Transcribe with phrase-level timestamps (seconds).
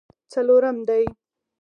[0.31, 1.03] څلورم دی.